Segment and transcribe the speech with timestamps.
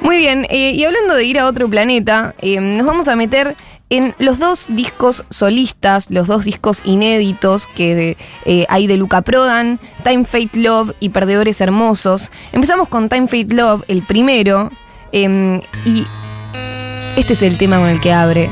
[0.00, 3.56] Muy bien, eh, y hablando de ir a otro planeta, eh, nos vamos a meter
[3.90, 9.78] en los dos discos solistas, los dos discos inéditos que eh, hay de Luca Prodan,
[10.04, 12.30] Time Fate Love y Perdedores Hermosos.
[12.52, 14.70] Empezamos con Time Fate Love, el primero,
[15.12, 16.06] em, y
[17.16, 18.50] este es el tema con el que abre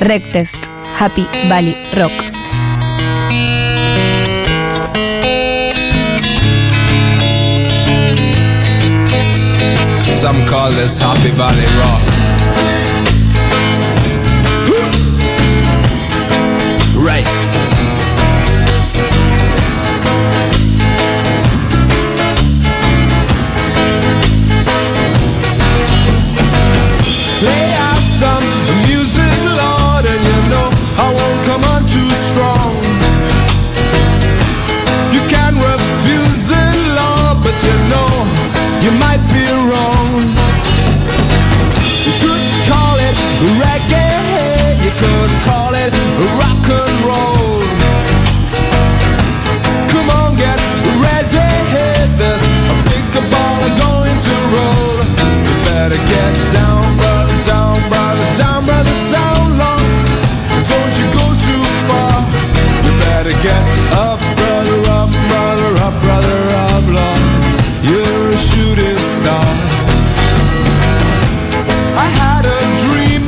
[0.00, 0.56] Rectest
[0.98, 2.41] Happy Valley Rock.
[10.52, 12.11] Call this Happy Valley Rock.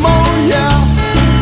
[0.04, 0.84] Oh yeah,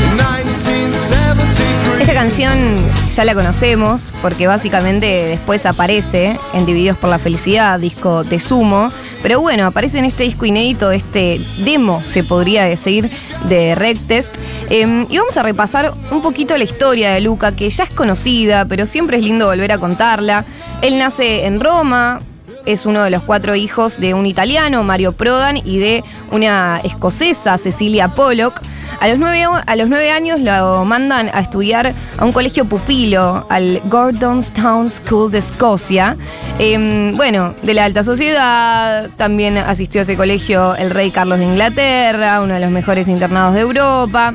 [0.03, 2.01] in 1973.
[2.01, 2.77] Esta canción
[3.14, 8.91] ya la conocemos porque básicamente después aparece en Divididos por la Felicidad, disco de Sumo.
[9.23, 13.11] Pero bueno, aparece en este disco inédito, este demo, se podría decir,
[13.48, 14.34] de Rectest.
[14.70, 18.64] Eh, y vamos a repasar un poquito la historia de Luca, que ya es conocida,
[18.64, 20.45] pero siempre es lindo volver a contarla.
[20.81, 22.20] Él nace en Roma,
[22.67, 27.59] es uno de los cuatro hijos de un italiano, Mario Prodan, y de una escocesa,
[27.59, 28.61] Cecilia Pollock.
[29.01, 35.31] A los, nueve, años lo mandan a estudiar a un colegio pupilo, al Gordonstown School
[35.33, 36.17] de Escocia.
[36.61, 41.47] Em, bueno, de la alta sociedad, también asistió a ese colegio el rey Carlos de
[41.47, 44.35] Inglaterra, uno de los mejores internados de Europa.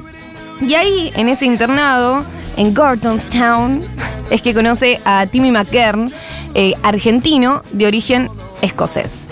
[0.59, 2.25] Y ahí, en ese internado,
[2.57, 3.83] en Gordonstown,
[4.29, 6.11] es que conoce a Timmy McKern,
[6.53, 8.29] eh, argentino de origen
[8.61, 9.27] escocés.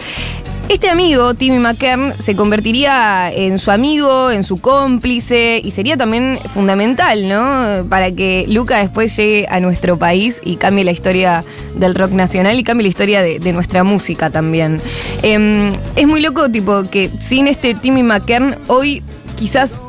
[0.67, 6.39] Este amigo, Timmy McKern, se convertiría en su amigo, en su cómplice y sería también
[6.55, 7.87] fundamental, ¿no?
[7.87, 12.57] Para que Luca después llegue a nuestro país y cambie la historia del rock nacional
[12.57, 14.81] y cambie la historia de, nuestra música también.
[15.21, 19.03] Em, es muy loco, tipo, que sin este Timmy McKern, hoy
[19.35, 19.83] quizás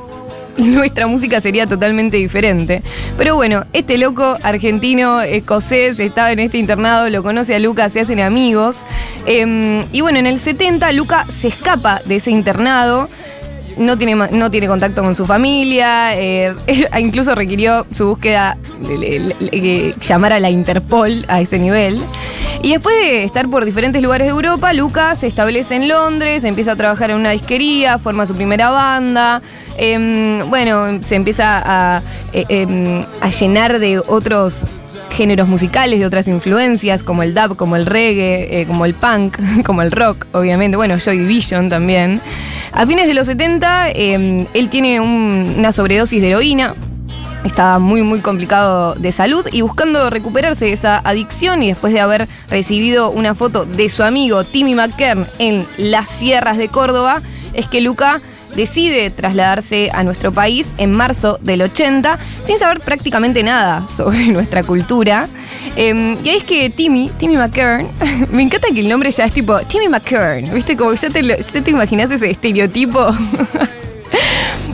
[0.58, 2.82] nuestra música sería totalmente diferente.
[3.16, 8.00] Pero bueno, este loco argentino, escocés, estaba en este internado, lo conoce a Luca, se
[8.00, 8.84] hacen amigos.
[9.26, 13.08] Eh, y bueno, en el 70 Luca se escapa de ese internado.
[13.76, 16.54] No tiene, no tiene contacto con su familia, eh,
[16.98, 18.56] incluso requirió su búsqueda,
[20.00, 22.02] llamar a la Interpol a ese nivel.
[22.62, 26.72] Y después de estar por diferentes lugares de Europa, Luca se establece en Londres, empieza
[26.72, 29.40] a trabajar en una disquería, forma su primera banda.
[29.78, 32.02] em, bueno, se empieza a,
[32.32, 34.66] eh, em, a llenar de otros
[35.10, 39.36] géneros musicales, de otras influencias, como el dub, como el reggae, eh, como el punk,
[39.66, 40.76] como el rock, obviamente.
[40.78, 42.22] Bueno, Joy Division también.
[42.72, 46.74] A fines de los 70, em, él tiene un- una sobredosis de heroína,
[47.46, 52.00] estaba muy muy complicado de salud y buscando recuperarse de esa adicción y después de
[52.00, 57.66] haber recibido una foto de su amigo Timmy McKern en las sierras de Córdoba, es
[57.68, 58.20] que Luca
[58.54, 64.64] decide trasladarse a nuestro país en marzo del 80 sin saber prácticamente nada sobre nuestra
[64.64, 65.28] cultura.
[65.76, 67.88] Eh, y ahí es que Timmy, Timmy McKern,
[68.30, 70.76] me encanta que el nombre ya es tipo Timmy McKern, ¿viste?
[70.76, 73.14] Como que ya te, ya te imaginas ese estereotipo.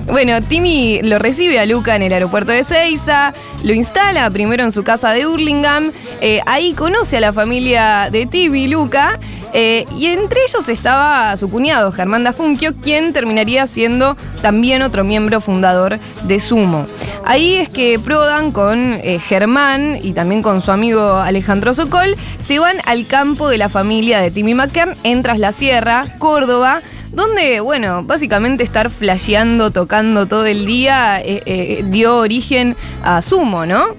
[0.07, 3.33] Bueno, Timmy lo recibe a Luca en el aeropuerto de Seiza,
[3.63, 8.27] lo instala primero en su casa de Hurlingham, eh, ahí conoce a la familia de
[8.27, 9.19] Timmy, Luca,
[9.55, 15.41] eh, y entre ellos estaba su cuñado, Germán Dafunquio, quien terminaría siendo también otro miembro
[15.41, 16.87] fundador de Sumo.
[17.25, 22.59] Ahí es que Prodan con eh, Germán y también con su amigo Alejandro Sokol se
[22.59, 26.81] van al campo de la familia de Timmy McKern en Tras la Sierra, Córdoba,
[27.13, 33.67] donde, bueno, básicamente estar flasheando, tocando todo el día, eh, eh, dio origen a Sumo,
[33.67, 33.95] ¿no?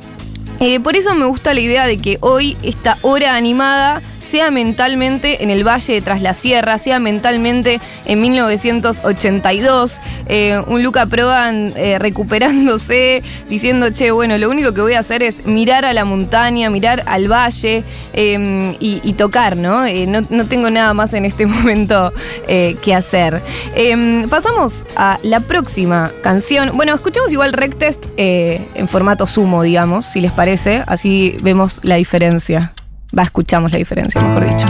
[0.60, 4.02] Eh, por eso me gusta la idea de que hoy esta hora animada
[4.34, 10.00] sea mentalmente en el Valle de Tras la Sierra, sea mentalmente en 1982.
[10.26, 15.22] Eh, un Luca Prodan eh, recuperándose, diciendo, che, bueno, lo único que voy a hacer
[15.22, 17.84] es mirar a la montaña, mirar al valle
[18.14, 19.86] eh, y, tocar, ¿no?
[19.86, 20.22] Eh, ¿no?
[20.28, 22.12] no tengo nada más en este momento
[22.48, 23.40] que hacer.
[23.76, 26.72] Eh, pasamos a la próxima canción.
[26.74, 30.82] Bueno, escuchemos igual Rectest en formato sumo, digamos, si les parece.
[30.88, 32.74] Así vemos la diferencia.
[33.18, 34.68] Va, escuchamos la diferencia, mejor dicho.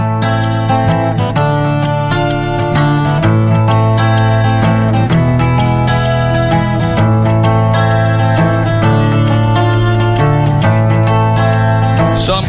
[12.16, 12.48] Some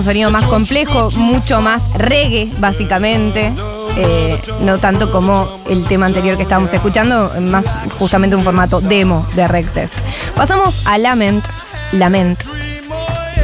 [0.00, 3.52] un sonido más complejo, mucho más reggae, básicamente.
[3.98, 7.66] Eh, no tanto como el tema anterior que estábamos escuchando, más
[7.98, 9.92] justamente un formato demo de Rectest.
[10.34, 11.44] Pasamos a Lament,
[11.92, 12.40] Lament,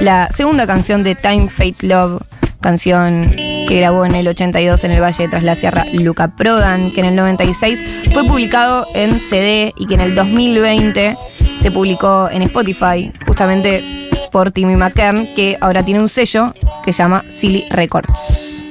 [0.00, 2.22] la segunda canción de Time Fate Love,
[2.62, 6.90] canción que grabó en el 82 en el Valle de Tras la Sierra Luca Prodan,
[6.90, 11.16] que en el 96 fue publicado en CD y que en el 2020
[11.60, 14.05] se publicó en Spotify, justamente
[14.36, 16.52] por Timmy McKern, que ahora tiene un sello
[16.84, 18.62] que se llama Silly Records.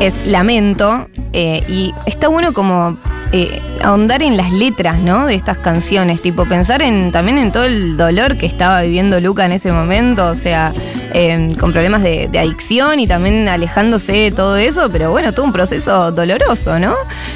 [0.00, 2.96] Es lamento eh, y está bueno como
[3.32, 5.26] eh, ahondar en las letras, ¿no?
[5.26, 9.44] De estas canciones, tipo pensar en también en todo el dolor que estaba viviendo Luca
[9.46, 10.72] en ese momento, o sea,
[11.18, 15.46] eh, con problemas de, de adicción y también alejándose de todo eso, pero bueno, todo
[15.46, 16.94] un proceso doloroso, ¿no?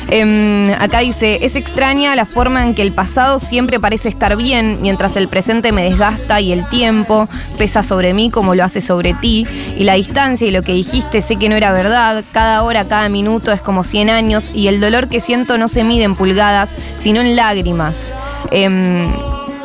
[0.08, 4.80] Em, acá dice, es extraña la forma en que el pasado siempre parece estar bien,
[4.82, 9.14] mientras el presente me desgasta y el tiempo pesa sobre mí como lo hace sobre
[9.14, 9.46] ti,
[9.78, 13.08] y la distancia y lo que dijiste sé que no era verdad, cada hora, cada
[13.08, 16.74] minuto es como 100 años, y el dolor que siento no se mide en pulgadas,
[16.98, 18.14] sino en lágrimas.
[18.50, 19.10] Em,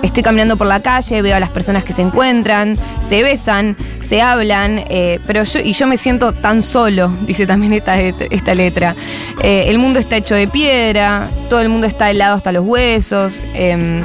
[0.05, 2.77] Estoy caminando por la calle, veo a las personas que se encuentran,
[3.09, 3.75] se besan,
[4.05, 8.53] se hablan, eh, pero yo, y yo me siento tan solo, dice también esta, esta
[8.53, 8.95] letra.
[9.41, 13.41] Eh, el mundo está hecho de piedra, todo el mundo está helado hasta los huesos.
[13.55, 14.03] eh,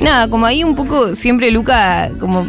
[0.00, 2.46] nada, como ahí un poco siempre Luca como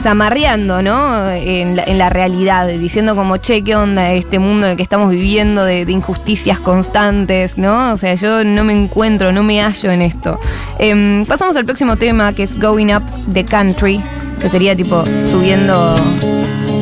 [0.00, 1.30] zamarreando, ¿no?
[1.30, 4.82] En la, en la realidad, diciendo como, che, ¿qué onda este mundo en el que
[4.82, 7.92] estamos viviendo de, de injusticias constantes, ¿no?
[7.92, 10.40] O sea, yo no me encuentro, no me hallo en esto.
[10.78, 14.00] Em, pasamos al próximo tema, que es Going Up the Country,
[14.40, 15.96] que sería tipo subiendo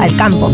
[0.00, 0.52] al campo.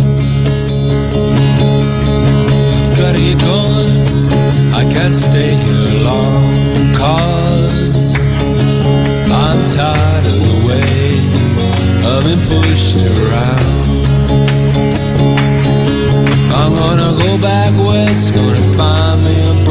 [16.65, 19.65] I'm gonna go back west, gonna find me a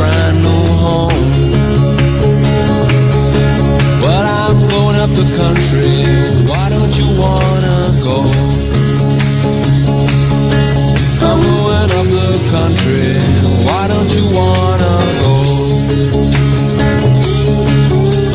[5.15, 5.93] the country,
[6.50, 8.17] why don't you wanna go?
[11.27, 13.13] I'm going up the country,
[13.67, 15.34] why don't you wanna go?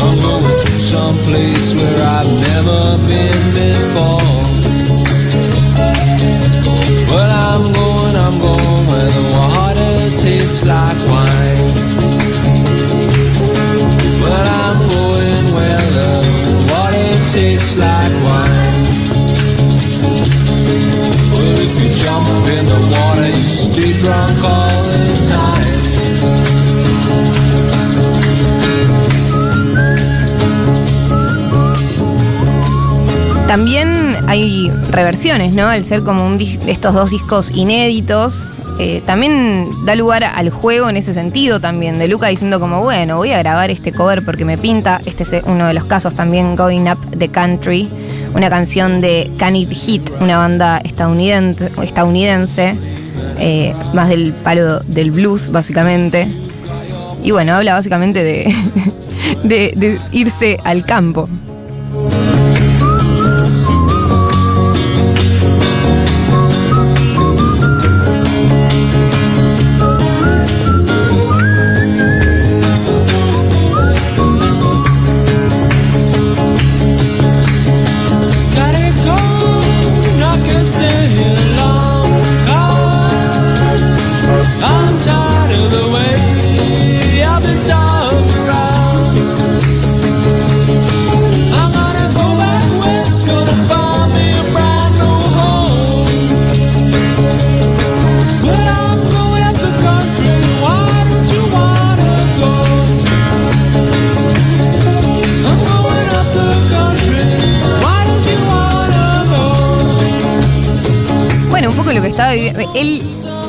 [0.05, 2.81] I'm going to some place where I've never
[3.11, 4.39] been before.
[7.11, 11.48] But I'm going, I'm going where the water tastes like wine.
[17.77, 18.79] like wine.
[33.47, 35.69] También hay reversiones, ¿no?
[35.69, 40.97] Al ser como un estos dos discos inéditos, eh, también da lugar al juego en
[40.97, 44.57] ese sentido también, de Luca diciendo como, bueno, voy a grabar este cover porque me
[44.57, 45.01] pinta.
[45.05, 47.89] Este es uno de los casos también, Going Up the Country,
[48.35, 52.77] una canción de Can It Hit, una banda estadounidense,
[53.41, 56.29] eh, más del palo del blues, básicamente.
[57.25, 61.29] Y bueno, habla básicamente de irse al campo.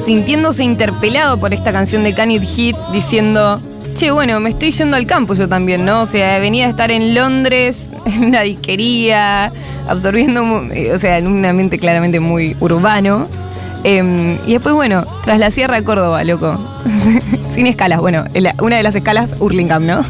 [0.09, 2.41] Sintiéndose interpelado por esta canción de Can It
[2.91, 3.61] diciendo.
[3.93, 6.01] Che, bueno, me estoy yendo al campo yo también, ¿no?
[6.01, 9.51] O sea, venía a estar en Londres, en una disquería,
[9.87, 13.27] absorbiendo, eh, o sea, en un ambiente claramente muy urbano.
[13.83, 16.57] Em, y después, bueno, tras la Sierra de Córdoba, loco.
[17.51, 18.25] Sin escalas, bueno,
[18.61, 20.03] una de las escalas, Hurlingham, ¿no?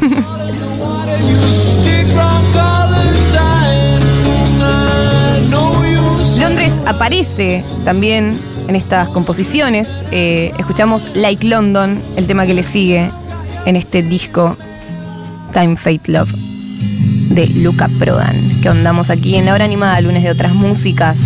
[6.40, 8.38] Londres aparece también
[8.70, 9.88] en estas composiciones.
[10.12, 13.10] Eh, escuchamos Like London, el tema que le sigue
[13.66, 14.56] en este disco
[15.52, 16.32] Time, Fate, Love
[17.30, 21.18] de Luca Prodan, que andamos aquí en la hora animada, lunes de otras músicas.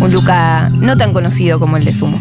[0.00, 2.18] Un Luca no tan conocido como el de Sumo.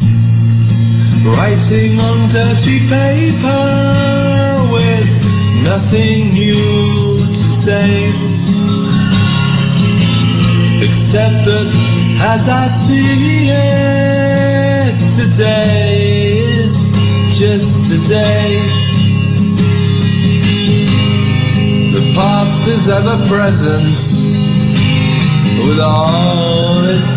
[10.83, 11.47] That
[12.27, 16.91] as I see it, today is
[17.31, 18.59] just today.
[21.93, 23.95] The past is ever present
[25.65, 27.13] with all its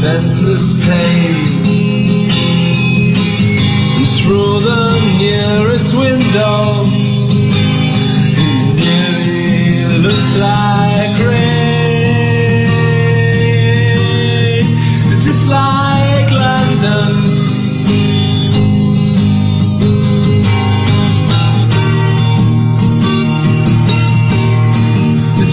[0.00, 1.60] senseless pain.
[3.96, 6.88] And through the nearest window,
[8.64, 11.69] it nearly looks like rain,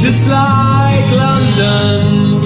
[0.08, 2.37] Just like London.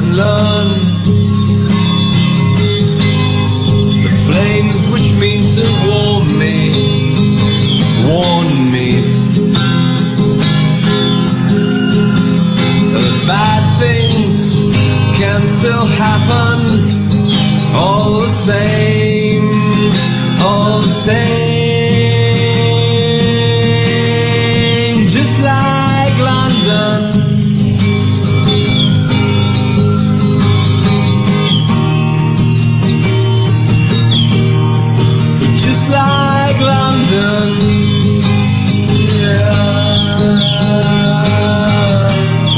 [0.00, 0.68] And learn.
[4.04, 6.56] The flames which mean to warm me,
[8.08, 8.88] warn me.
[12.92, 14.34] That bad things
[15.18, 16.58] can still happen,
[17.76, 19.48] all the same,
[20.40, 21.59] all the same.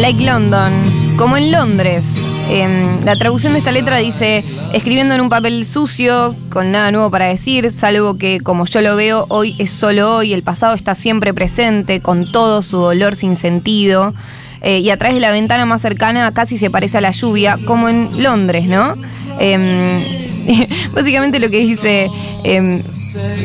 [0.02, 0.72] Like London,
[1.16, 2.20] como en Londres.
[2.50, 7.08] Em, la traducción de esta letra dice, escribiendo en un papel sucio, con nada nuevo
[7.08, 10.96] para decir, salvo que como yo lo veo, hoy es solo hoy, el pasado está
[10.96, 14.12] siempre presente, con todo su dolor sin sentido,
[14.60, 17.56] eh, y a través de la ventana más cercana casi se parece a la lluvia,
[17.64, 18.96] como en Londres, ¿no?
[19.38, 20.02] Em,
[20.92, 22.10] básicamente lo que dice,
[22.42, 22.82] em,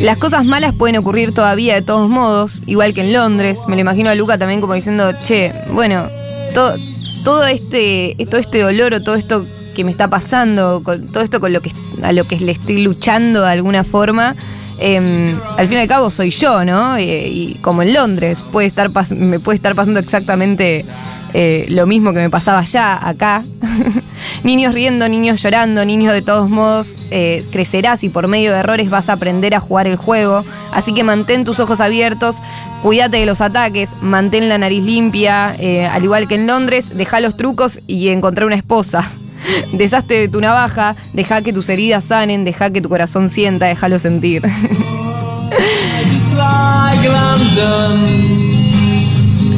[0.02, 3.62] las cosas malas pueden ocurrir todavía de todos modos, igual que en Londres.
[3.68, 6.08] Me lo imagino a Luca también como diciendo, che, bueno,
[6.54, 6.76] to-
[7.24, 11.54] todo este, todo este dolor o todo esto que me está pasando, todo esto con
[11.54, 14.36] lo que a lo que le estoy luchando de alguna forma,
[14.80, 16.98] em, al fin y al cabo soy yo, ¿no?
[16.98, 20.84] Eh, y como en Londres, puede estar me puede estar pasando exactamente
[21.34, 23.44] eh, lo mismo que me pasaba allá, acá.
[24.44, 28.90] niños riendo, niños llorando, niños de todos modos, eh, crecerás y por medio de errores
[28.90, 30.44] vas a aprender a jugar el juego.
[30.72, 32.38] Así que mantén tus ojos abiertos,
[32.84, 37.20] cuídate de los ataques, mantén la nariz limpia, eh, al igual que en Londres, deja
[37.20, 39.10] los trucos y encontré una esposa.
[39.74, 44.00] Deshazte de tu navaja, deja que tus heridas sanen, deja que tu corazón sienta, déjalo
[44.00, 44.44] sentir.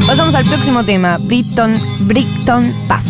[0.07, 3.07] Pasamos al próximo tema, Brighton, Brighton Past.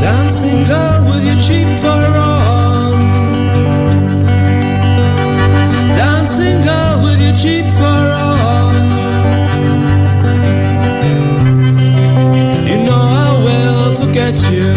[0.00, 2.33] Dancing girl with your cheap
[7.36, 8.74] cheap fur on.
[12.68, 14.70] You know I will forget you.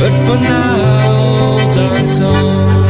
[0.00, 2.85] But for now, dance on.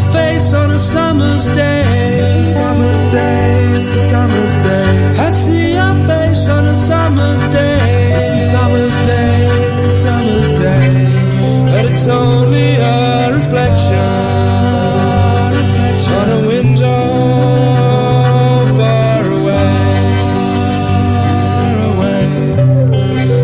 [0.00, 1.82] Your face on a summer's day.
[2.22, 5.14] It's a summer's day, it's a summer's day.
[5.26, 7.78] I see your face on a summer's day.
[8.18, 10.88] It's a summer's day, it's a summer's day.
[11.72, 13.98] But it's only a reflection
[16.18, 16.96] on a window
[18.76, 19.70] far away.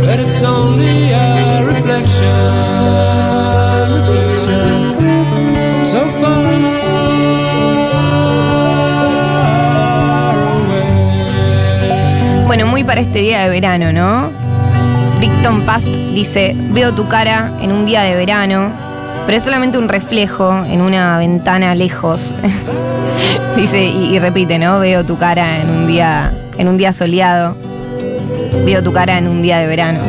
[0.06, 2.75] But it's only a reflection, reflection
[12.98, 14.30] este día de verano, ¿no?
[15.18, 18.70] Brighton Past dice, veo tu cara en un día de verano,
[19.24, 22.34] pero es solamente un reflejo en una ventana lejos.
[23.56, 24.78] dice, y, y repite, ¿no?
[24.78, 27.56] Veo tu cara en un día, en un día soleado.
[28.64, 30.00] Veo tu cara en un día de verano.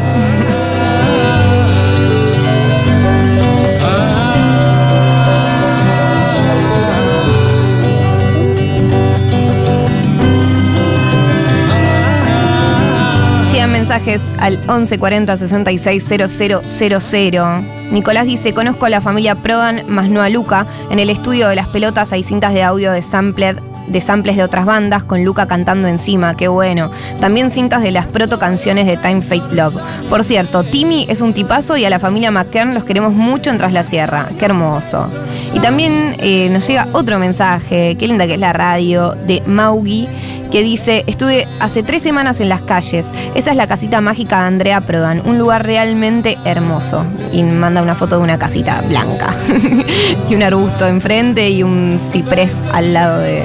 [13.88, 17.42] Mensajes al 1140 66 000.
[17.90, 20.66] Nicolás dice, conozco a la familia Prodan, más no a Luca.
[20.90, 24.44] En el estudio de las pelotas hay cintas de audio de sampler de samples de
[24.44, 26.92] otras bandas con Luca cantando encima, qué bueno.
[27.20, 29.78] También cintas de las proto canciones de Time Fate Love.
[30.10, 33.58] Por cierto, Timmy es un tipazo y a la familia McKern los queremos mucho en
[33.58, 34.28] Tras la Sierra.
[34.38, 35.08] Qué hermoso.
[35.54, 40.08] Y también eh, nos llega otro mensaje, qué linda que es la radio, de Maugi,
[40.52, 43.08] que dice, estuve hace tres semanas en las calles.
[43.36, 47.06] Esa es la casita mágica de Andrea Prodan, un lugar realmente hermoso.
[47.32, 49.36] Y manda una foto de una casita blanca.
[50.30, 53.44] y un arbusto enfrente y un ciprés al lado de,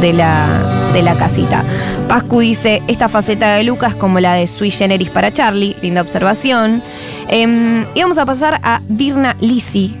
[0.00, 0.46] de la,
[0.92, 1.62] de la casita.
[2.08, 6.82] Pascu dice, esta faceta de Lucas como la de Sui Generis para Charlie, linda observación.
[7.28, 9.96] Em, y vamos a pasar a Virna Lisi,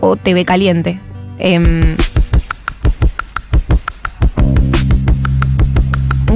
[0.00, 1.00] o TV Caliente.
[1.38, 1.96] Em,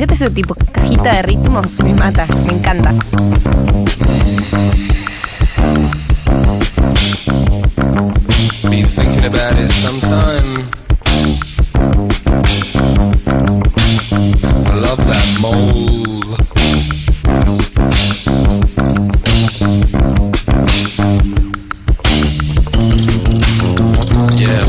[0.03, 2.93] encanta ese tipo, cajita de ritmos, me mata, me encanta.
[14.75, 16.37] Love that mole.
[24.37, 24.63] Yeah,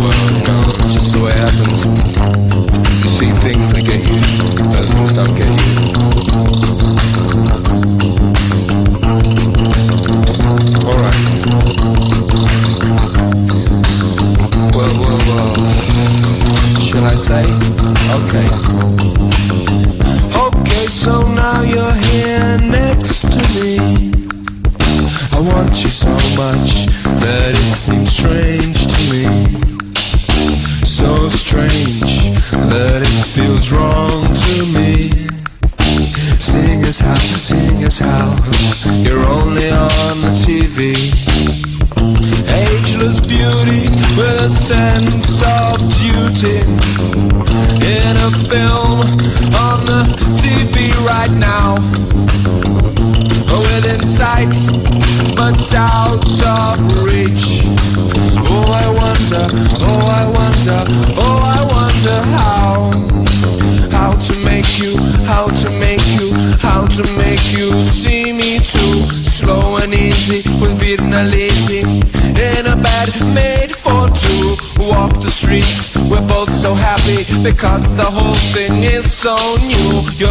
[3.44, 3.73] things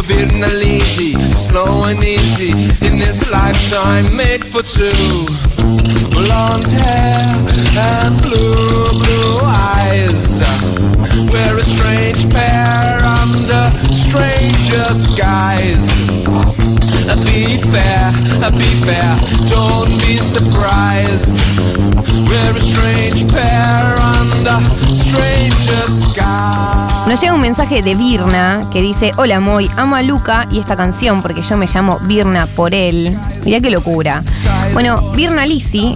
[0.05, 2.51] You're Virna lazy, slow and easy
[2.85, 4.89] in this lifetime made for two.
[6.11, 7.23] Blonde hair
[7.77, 10.41] and blue, blue eyes.
[11.31, 15.87] We're a strange pair under stranger skies.
[17.23, 18.11] Be fair,
[18.57, 19.15] be fair,
[19.47, 21.39] don't be surprised.
[22.27, 24.59] We're a strange pair under
[24.93, 26.02] stranger skies.
[27.13, 30.75] Nos llega un mensaje de Virna que dice: Hola Moy, amo a Luca y esta
[30.75, 33.15] canción porque yo me llamo Virna por él.
[33.45, 34.23] Mirá qué locura.
[34.73, 35.93] Bueno, Virna Lisi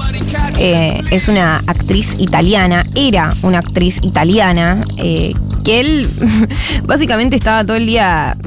[0.60, 5.34] eh, es una actriz italiana, era una actriz italiana, eh,
[5.66, 6.08] que él
[6.84, 8.38] básicamente estaba todo el día.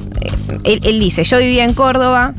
[0.63, 2.35] eh, él dice: Yo vivía en Córdoba,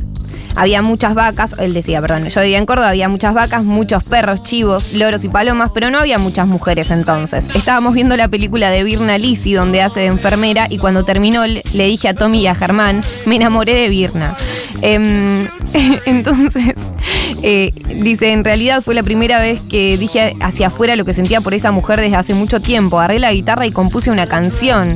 [0.55, 4.43] había muchas vacas, él decía, perdón, yo vivía en Córdoba, había muchas vacas, muchos perros,
[4.43, 7.47] chivos, loros y palomas, pero no había muchas mujeres entonces.
[7.53, 11.85] Estábamos viendo la película de Virna Lisi, donde hace de enfermera, y cuando terminó le
[11.85, 14.35] dije a Tommy y a Germán, me enamoré de Virna.
[14.81, 15.47] Em,
[16.05, 16.75] entonces,
[17.43, 21.41] eh, dice, en realidad fue la primera vez que dije hacia afuera lo que sentía
[21.41, 22.99] por esa mujer desde hace mucho tiempo.
[22.99, 24.91] Agarré la guitarra y compuse una canción.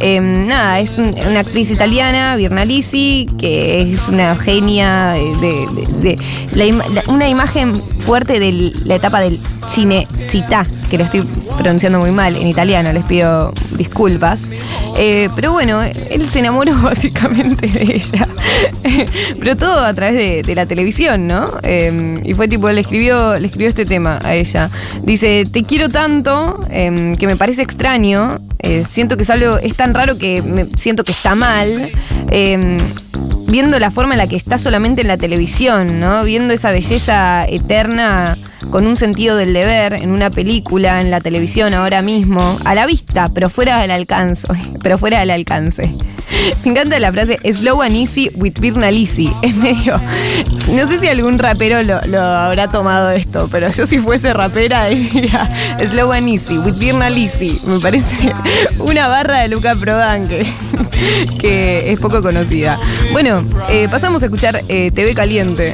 [0.00, 6.16] Eh, nada, es un- una actriz italiana, Virna Lisi, que es una genia de,
[6.54, 11.22] la una imagen fuerte de la etapa del cinecita, que lo estoy
[11.58, 14.52] pronunciando muy mal en italiano, les pido disculpas.
[14.96, 18.26] Eh, pero bueno, él se enamoró básicamente de ella.
[19.38, 21.44] pero todo a través de, la televisión, ¿no?
[21.62, 24.70] Eh, y fue tipo, le escribió, le escribió este tema a ella.
[25.02, 28.38] Dice, te quiero tanto eh, que me parece extraño.
[28.66, 31.68] Eh, siento que es algo, es tan raro que me siento que está mal.
[32.30, 32.78] eh,
[33.48, 36.24] viendo la forma en la que está solamente en la televisión, ¿no?
[36.24, 38.36] Viendo esa belleza eterna
[38.70, 42.86] con un sentido del deber en una película, en la televisión ahora mismo, a la
[42.86, 44.46] vista, pero fuera del alcance,
[44.82, 45.94] pero fuera del alcance.
[46.64, 49.30] Me encanta la frase slow and easy with Virna Lisi.
[49.42, 49.96] Es medio.
[50.72, 55.48] No sé si algún rapero lo, habrá tomado esto, pero yo si fuese rapera diría
[55.88, 57.60] slow and easy with Virna Lisi.
[57.66, 58.32] Me parece
[58.78, 60.46] una barra de Luca Prodan que,
[61.40, 62.78] que es poco conocida.
[63.12, 65.72] Bueno, eh, pasamos a escuchar eh, TV Caliente.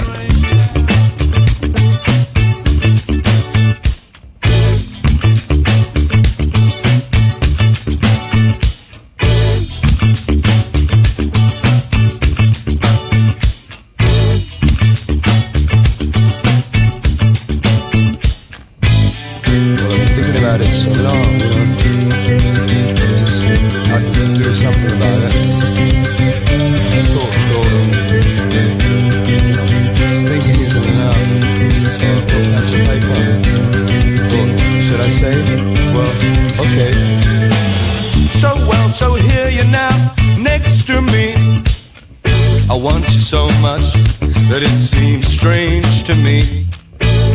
[45.83, 46.73] Strange to me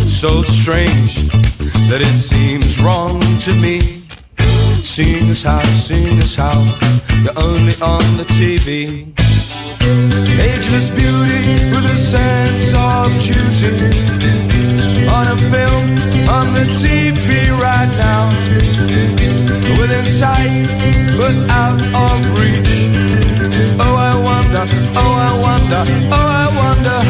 [0.08, 1.30] so strange
[1.90, 3.82] that it seems wrong to me.
[4.82, 6.58] Seeing as how, seeing as how
[7.22, 9.14] you're only on the TV.
[10.40, 13.94] Ageless beauty with a sense of duty.
[15.12, 15.86] On a film,
[16.32, 18.24] on the TV right now.
[19.80, 20.66] Within sight,
[21.20, 22.88] but out of reach.
[23.80, 24.64] Oh, I wonder,
[24.98, 25.82] oh, I wonder,
[26.12, 27.07] oh, I wonder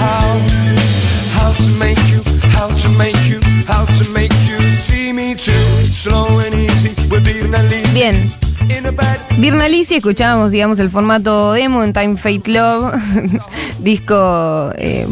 [1.58, 2.22] to make you,
[2.56, 5.52] how to make you, how to make you see me too.
[5.92, 6.94] Slow and easy,
[7.94, 8.16] Bien.
[8.70, 9.18] in a bed.
[9.38, 12.94] Virna Lisi, escuchábamos, digamos, el formato demo en Time Fate Love,
[13.80, 15.08] disco, eh,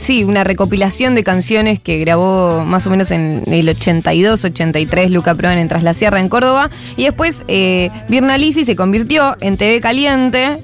[0.00, 5.34] sí, una recopilación de canciones que grabó más o menos en el 82, 83, Luca
[5.34, 9.56] Prodan en Tras la Sierra en Córdoba, y después eh, Virna Lisi se convirtió en
[9.56, 10.58] TV Caliente,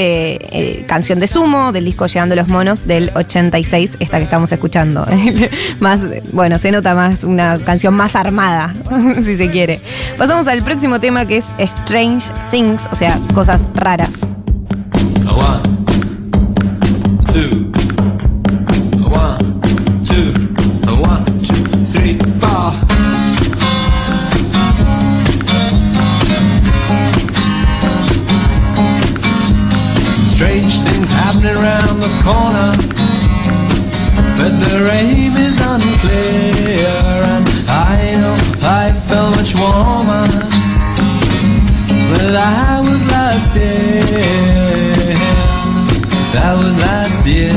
[0.00, 4.52] eh, eh, canción de sumo del disco Llegando los Monos del 86, esta que estamos
[4.52, 5.04] escuchando.
[5.80, 8.72] más, bueno, se nota más una canción más armada,
[9.16, 9.80] si se quiere.
[10.16, 14.20] Pasamos al próximo tema que es Strange Things, o sea, cosas raras.
[31.58, 32.70] Around the corner,
[34.38, 36.94] but their aim is unclear.
[37.34, 40.26] And I know I felt much warmer
[42.10, 45.16] Well, that was last year.
[46.34, 47.54] That was last year.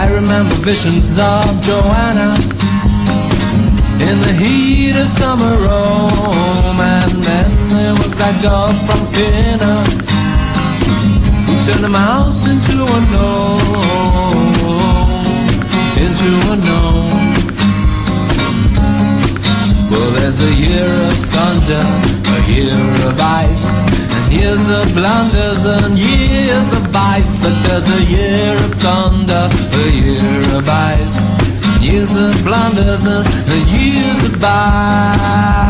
[0.00, 2.30] I remember visions of Joanna
[4.08, 6.80] in the heat of summer oh, Rome.
[6.80, 10.15] And then there was that girl from Pinner
[11.66, 13.58] turned the mouse into a gnome,
[15.98, 17.10] into a gnome.
[19.90, 21.82] Well, there's a year of thunder,
[22.36, 22.70] a year
[23.08, 27.36] of ice, and years of blunders and years of vice.
[27.42, 31.32] But there's a year of thunder, a year of ice,
[31.82, 33.26] years of blunders and
[33.74, 35.66] years of vice.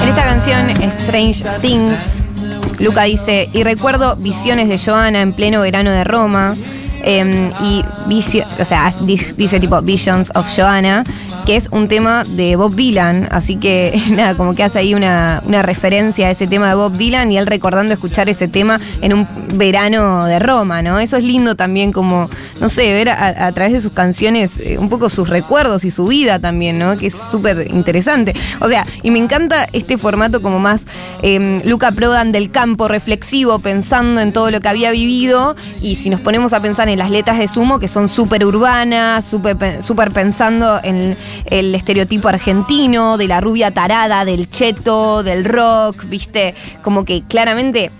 [0.00, 2.22] En esta canción, Strange Things,
[2.80, 6.56] Luca dice, y recuerdo visiones de Joana en pleno verano de Roma,
[7.04, 7.84] em, y
[9.36, 11.04] dice tipo Visions of Joanna,
[11.48, 15.42] que es un tema de Bob Dylan, así que nada, como que hace ahí una,
[15.46, 19.14] una referencia a ese tema de Bob Dylan y él recordando escuchar ese tema en
[19.14, 20.98] un verano de Roma, ¿no?
[20.98, 22.28] Eso es lindo también como,
[22.60, 26.06] no sé, ver a, través de sus canciones eh, un poco sus recuerdos y su
[26.06, 26.98] vida también, ¿no?
[26.98, 28.34] Que es súper interesante.
[28.60, 30.84] O sea, y me encanta este formato como más
[31.22, 36.10] eh, Luca Prodan del campo, reflexivo, pensando en todo lo que había vivido y si
[36.10, 39.82] nos ponemos a pensar en las letras de Sumo, que son súper urbanas, súper pe-
[39.82, 41.16] súper pensando en
[41.50, 47.90] el estereotipo argentino, de la rubia tarada, del cheto, del rock, viste, como que claramente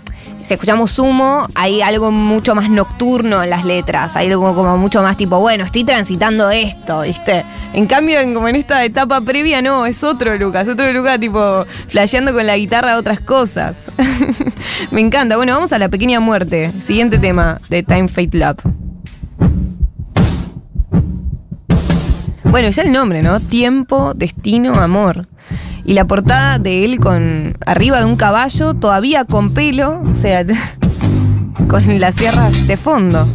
[0.43, 5.01] si escuchamos sumo, hay algo mucho más nocturno en las letras, hay algo como mucho
[5.01, 7.45] más tipo, bueno, estoy transitando esto, ¿viste?
[7.73, 11.65] En cambio, en, como en esta etapa previa, no, es otro Lucas, otro Lucas tipo
[11.87, 13.77] flasheando con la guitarra otras cosas.
[14.91, 15.35] Me encanta.
[15.35, 16.71] Bueno, vamos a la pequeña muerte.
[16.79, 18.57] Siguiente tema de Time Fate Love.
[22.43, 23.39] Bueno, ya el nombre, ¿no?
[23.39, 25.27] Tiempo, destino, amor.
[25.89, 30.45] Y la portada de él con arriba de un caballo, todavía con pelo, o sea,
[31.67, 33.27] con las sierras de fondo.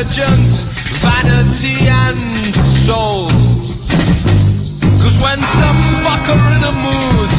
[0.00, 0.68] Intelligence,
[1.04, 2.16] vanity, and
[2.56, 3.28] soul.
[4.96, 7.30] Cause when some fucker in a mood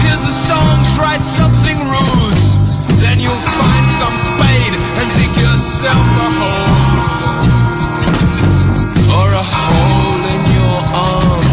[0.00, 2.40] hears the songs, write something rude,
[3.04, 6.72] then you'll find some spade and dig yourself a hole.
[9.20, 11.44] Or a hole in your arm.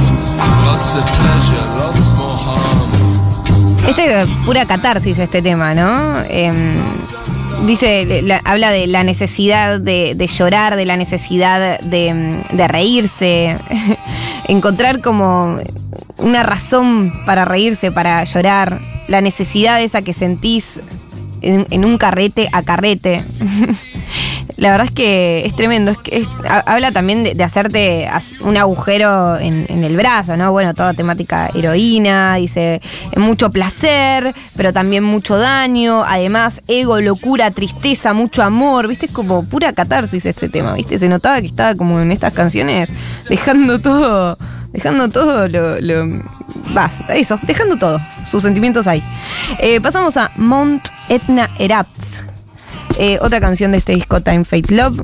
[0.63, 2.87] Lots of pleasure, lots more harm.
[3.87, 6.23] Este es pura catarsis este tema, ¿no?
[6.29, 6.77] Em,
[7.65, 13.57] dice, habla de la necesidad de, llorar, de la necesidad de, reírse,
[14.47, 15.57] encontrar como
[16.17, 20.79] una razón para reírse, para llorar, la necesidad esa que sentís
[21.41, 23.23] en, en un carrete a carrete.
[24.57, 25.91] La verdad es que es tremendo.
[25.91, 28.09] Es es- ha- habla también de, hacerte
[28.41, 30.51] un agujero en, en el brazo, ¿no?
[30.51, 32.81] Bueno, toda temática heroína, dice
[33.15, 36.03] mucho placer, pero también mucho daño.
[36.03, 38.87] Además, ego, locura, tristeza, mucho amor.
[38.87, 39.05] ¿Viste?
[39.05, 40.97] Es como pura catarsis este tema, ¿viste?
[40.97, 42.91] Se notaba que estaba como en estas canciones
[43.29, 44.37] dejando todo.
[44.73, 45.79] Dejando todo lo.
[45.79, 46.23] lo
[46.73, 47.99] vas, eso, dejando todo.
[48.29, 49.01] Sus sentimientos ahí.
[49.59, 52.23] Eh, pasamos a Mount Etna Erupts.
[52.99, 55.03] Eh, otra canción de este disco Time Fate Love.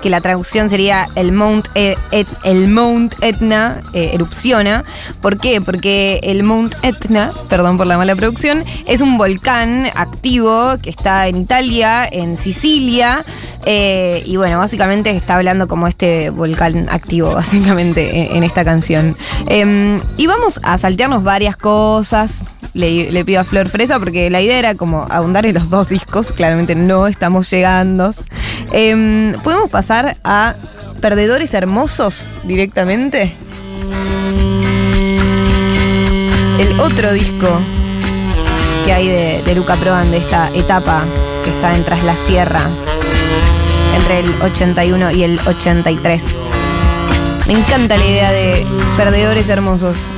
[0.00, 1.96] que la traducción sería el Mount, E-
[2.44, 4.84] el Mount Etna eh, erupciona.
[5.20, 5.60] ¿Por qué?
[5.60, 11.28] Porque el Mount Etna, perdón por la mala producción, es un volcán activo que está
[11.28, 13.24] en Italia, en Sicilia.
[13.66, 19.16] eh, y bueno, básicamente está hablando como este volcán activo, básicamente, en, en esta canción.
[19.46, 22.44] Em, y vamos a saltearnos varias cosas.
[22.72, 26.32] Le, pido a Flor Fresa porque la idea era como ahondar en los dos discos.
[26.32, 28.10] Claramente no estamos llegando.
[28.72, 30.56] Em, ¿Podemos pasar a
[31.00, 33.34] Perdedores Hermosos directamente?
[36.58, 37.48] El otro disco
[38.84, 41.04] que hay de, Luca Prodan de esta etapa
[41.44, 42.62] que está en Tras la Sierra
[43.96, 46.24] entre el 81 y el 83.
[47.46, 50.10] Me encanta la idea de Perdedores Hermosos.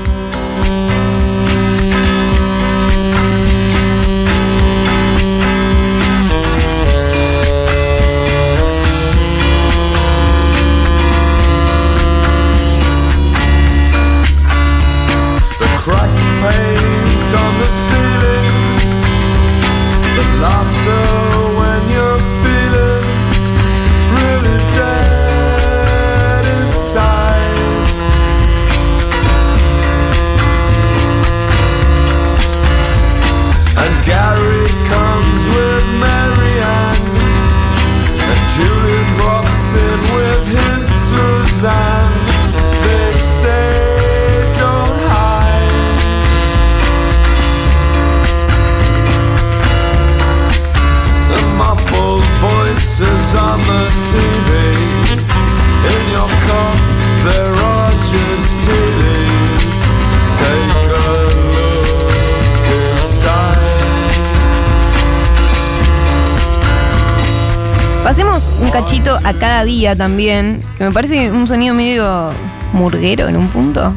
[68.62, 72.30] Un cachito a cada día también, que me parece un sonido medio
[72.72, 73.92] murguero en un punto.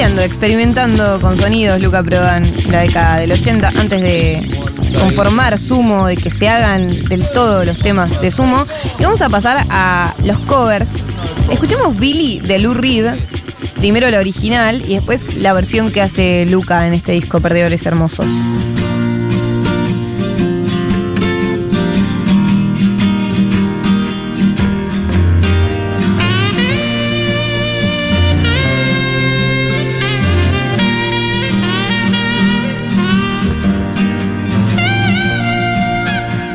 [0.00, 4.58] Experimentando con sonidos Luca Prodan la década del 80, antes de
[4.98, 8.64] conformar Sumo, de que se hagan del todo los temas de Sumo.
[8.98, 10.88] Y vamos a pasar a los covers.
[11.50, 13.14] Escuchemos Billy de Lou Reed,
[13.76, 18.30] primero la original y después la versión que hace Luca en este disco Perdedores Hermosos.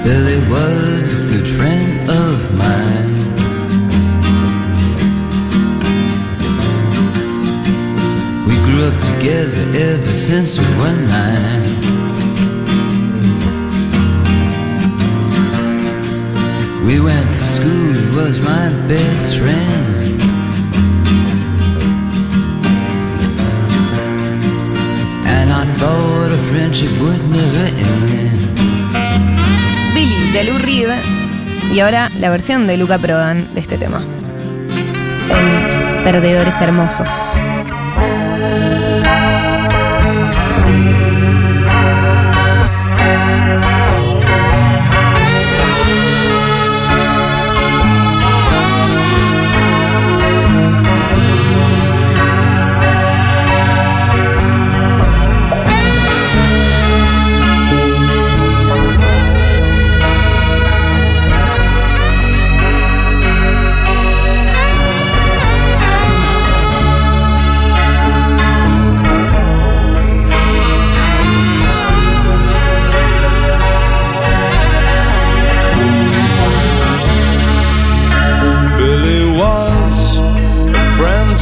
[0.05, 3.13] Billy was a good friend of mine.
[8.47, 11.63] We grew up together ever since we were nine.
[16.85, 20.21] We went to school, he was my best friend.
[25.35, 28.44] And I thought a friendship would never end.
[30.33, 30.89] De Lou Reed
[31.71, 34.03] y ahora la versión de Luca Prodan de este tema.
[35.29, 37.09] En Perdedores Hermosos.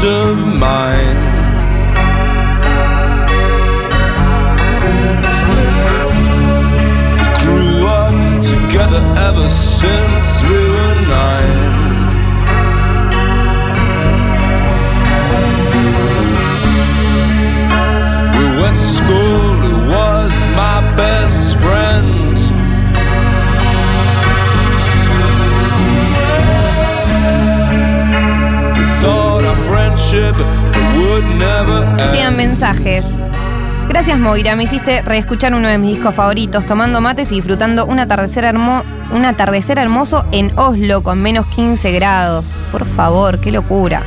[0.05, 1.42] of mine.
[34.13, 37.99] Gracias Moira, me hiciste reescuchar uno de mis discos favoritos, tomando mates y disfrutando un
[37.99, 42.61] atardecer, un atardecer hermoso en Oslo con menos 15 grados.
[42.71, 44.03] Por favor, qué locura.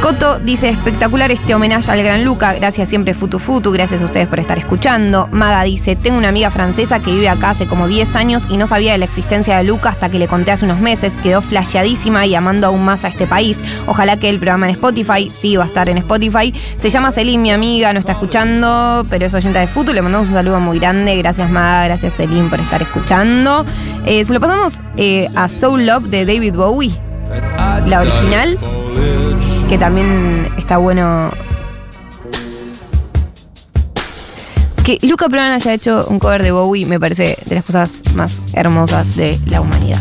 [0.00, 4.28] Coto dice espectacular este homenaje al gran Luca, gracias siempre Futu Futu, gracias a ustedes
[4.28, 5.28] por estar escuchando.
[5.30, 8.66] Maga dice, tengo una amiga francesa que vive acá hace como 10 años y no
[8.66, 12.24] sabía de la existencia de Luca hasta que le conté hace unos meses, quedó flasheadísima
[12.24, 13.60] y amando aún más a este país.
[13.86, 16.54] Ojalá que el programa en Spotify, sí va a estar en Spotify.
[16.78, 20.28] Se llama Celine, mi amiga, no está escuchando, pero es oyenta de Futu, le mandamos
[20.28, 23.66] un saludo muy grande, gracias Maga, gracias Celine por estar escuchando.
[24.06, 26.98] Eh, se lo pasamos eh, a Soul Love de David Bowie,
[27.86, 28.58] la original
[29.70, 31.30] que también está bueno.
[34.84, 38.42] Que Luca Prodan haya hecho un cover de Bowie me parece de las cosas más
[38.52, 40.00] hermosas de la humanidad.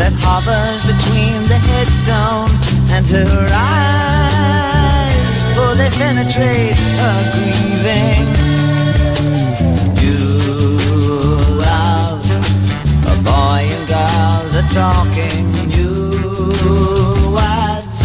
[0.00, 2.50] That hovers between the headstone
[2.96, 3.90] and her eyes.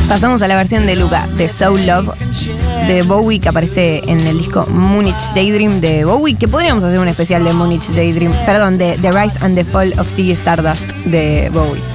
[0.08, 2.14] Pasamos a la versión de Luca de Soul Love
[2.88, 7.08] de Bowie que aparece en el disco Munich Daydream de Bowie, que podríamos hacer un
[7.08, 11.50] especial de Munich Daydream, perdón, de The Rise and the Fall of Ziggy Stardust de
[11.52, 11.95] Bowie.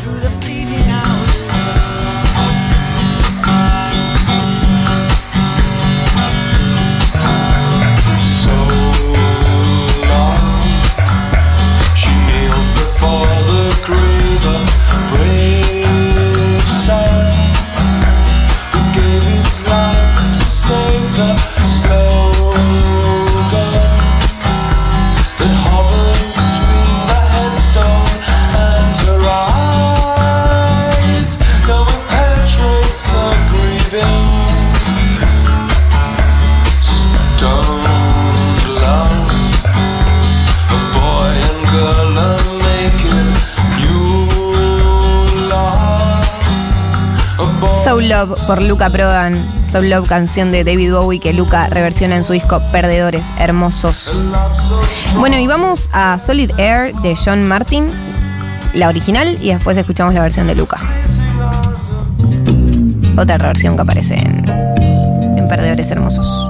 [48.09, 49.43] Love por Luca Prodan.
[49.67, 54.23] Soul Love, canción de David Bowie que Luca reversiona en su disco Perdedores Hermosos.
[55.19, 57.91] Bueno, y vamos a Solid Air de John Martin,
[58.75, 60.79] la original, y después escuchamos la versión de Luca.
[63.17, 66.50] Otra versión que aparece en Perdedores Hermosos.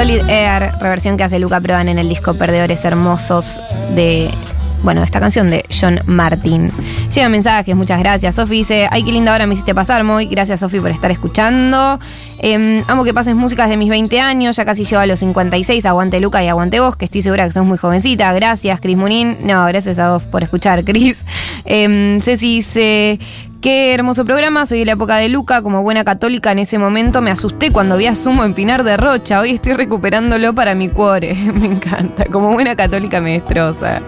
[0.00, 3.60] Solid Air, reversión que hace Luca Prodan en el disco Perdedores Hermosos
[3.94, 4.30] de.
[4.82, 6.72] Bueno, esta canción de John Martin.
[7.14, 8.36] Llegan mensajes, muchas gracias.
[8.36, 10.24] Sofi dice, ay, qué linda hora me hiciste pasar, muy.
[10.24, 12.00] Gracias, Sofi, por estar escuchando.
[12.38, 15.84] Eh, amo que pases músicas de mis 20 años, ya casi llego a los 56.
[15.84, 18.32] Aguante Luca y aguante vos, que estoy segura que sos muy jovencita.
[18.32, 19.36] Gracias, Cris Munín.
[19.44, 21.26] No, gracias a vos por escuchar, Cris.
[21.66, 23.18] Eh, Ceci dice,
[23.60, 27.20] Qué hermoso programa, soy de la época de Luca, como buena católica en ese momento
[27.20, 30.88] me asusté cuando vi a Sumo en Pinar de Rocha, hoy estoy recuperándolo para mi
[30.88, 34.00] cuore, me encanta, como buena católica me destroza.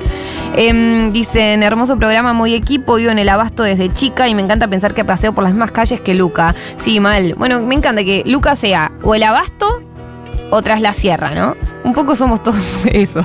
[0.56, 4.68] Em, dicen, hermoso programa, muy equipo, vivo en el abasto desde chica y me encanta
[4.68, 6.54] pensar que paseo por las mismas calles que Luca.
[6.78, 7.34] Sí, mal.
[7.34, 9.82] Bueno, me encanta que Luca sea o el abasto
[10.50, 11.56] o tras la sierra, ¿no?
[11.84, 13.22] Un poco somos todos eso.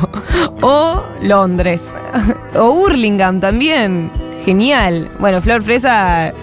[0.62, 1.96] O Londres.
[2.56, 4.27] O Hurlingham también.
[4.48, 5.12] Genial.
[5.20, 6.34] Bueno, Flor Fresa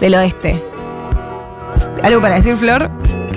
[0.00, 0.62] del oeste.
[2.04, 2.88] ¿Algo para decir, Flor?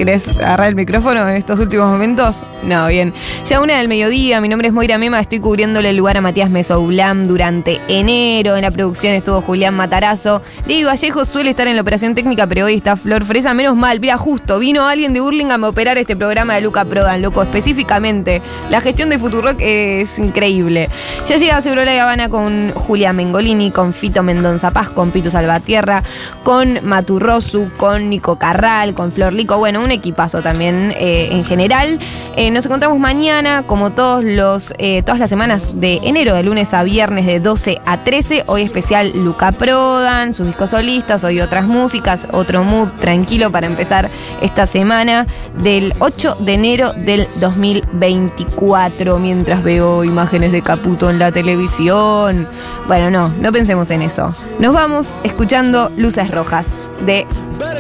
[0.02, 2.44] ¿Querés agarrar el micrófono en estos últimos momentos?
[2.64, 3.14] No, bien.
[3.46, 6.50] Ya una del mediodía, mi nombre es Moira Mema, estoy cubriéndole el lugar a Matías
[6.50, 8.56] Mesoulam durante enero.
[8.56, 10.42] En la producción estuvo Julián Matarazo.
[10.66, 13.54] Diego Vallejo suele estar en la operación técnica, pero hoy está Flor Fresa.
[13.54, 17.22] Menos mal, mira, justo, vino alguien de Burlingame a operar este programa de Luca Prodan,
[17.22, 18.42] loco, específicamente.
[18.72, 20.90] La gestión de Futurock es increíble.
[21.28, 26.02] Ya llega Seguro La Habana con Julia Mengolini, con Fito Mendonza Paz, con Pitu Salvatierra,
[26.44, 29.60] con Maturrosu, con Nico Carral, con Flor Lico.
[29.60, 32.00] Bueno, un equipazo también eh, en general.
[32.38, 36.74] Eh, nos encontramos mañana, como todos los, eh, todas las semanas de enero, de lunes
[36.74, 38.46] a viernes, de 12 a 13.
[38.48, 44.10] Hoy especial Luca Prodan, sus discos solistas, hoy otras músicas, otro mood tranquilo para empezar
[44.42, 45.28] esta semana
[45.58, 52.48] del 8 de enero del 2024, mientras veo imágenes de Caputo en la televisión.
[52.88, 54.30] Bueno, no, no pensemos en eso.
[54.60, 57.28] Nos vamos escuchando Luces Rojas de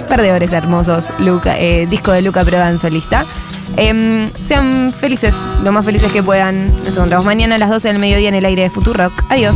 [0.07, 1.05] Perdedores Hermosos,
[1.45, 3.25] eh, disco de Luca Prodan solista.
[3.77, 6.67] Em, sean felices, lo más felices que puedan.
[6.79, 9.13] Nos encontramos mañana a las 12 del mediodía en el aire de Futurock.
[9.29, 9.55] Adiós.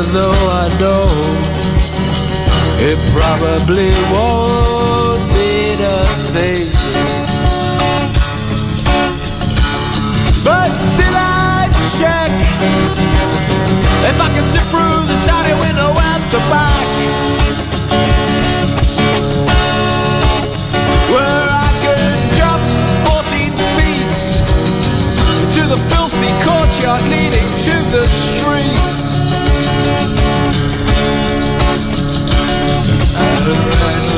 [0.00, 1.04] Even though I know
[2.88, 5.98] it probably won't be the
[6.32, 6.70] thing.
[10.42, 12.30] But still, I check
[14.08, 14.99] if I can sit through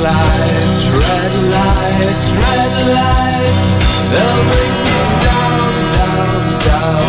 [0.03, 3.69] lights, red lights, red lights,
[4.11, 5.63] they'll bring me down,
[5.95, 6.31] down,
[6.67, 7.07] down.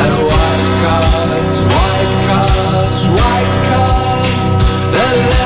[0.00, 4.44] And white cars, white cars, white cars,
[4.92, 5.43] they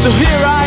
[0.00, 0.59] So here I